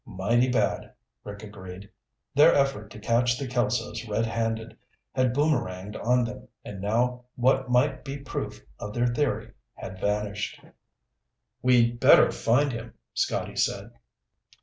"Mighty 0.03 0.49
bad," 0.49 0.93
Rick 1.23 1.43
agreed. 1.43 1.91
Their 2.33 2.55
effort 2.55 2.89
to 2.89 2.97
catch 2.99 3.37
the 3.37 3.47
Kelsos 3.47 4.07
red 4.09 4.25
handed 4.25 4.75
had 5.13 5.31
boomeranged 5.31 5.95
on 6.03 6.23
them 6.23 6.47
and 6.65 6.81
now 6.81 7.25
what 7.35 7.69
might 7.69 8.03
be 8.03 8.17
proof 8.17 8.61
of 8.79 8.95
their 8.95 9.05
theory 9.13 9.51
had 9.75 10.01
vanished. 10.01 10.59
"We'd 11.61 11.99
better 11.99 12.31
find 12.31 12.71
him," 12.71 12.95
Scotty 13.13 13.55
said. 13.55 13.91